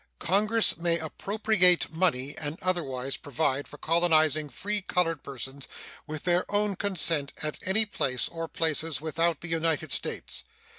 [0.17, 5.67] Congress may appropriate money and otherwise provide for colonizing free colored persons
[6.07, 10.43] with their own consent at any place or places without the United States.